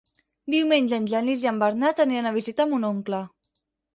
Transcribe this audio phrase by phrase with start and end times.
[0.53, 3.23] Diumenge en Genís i en Bernat aniran a visitar mon oncle.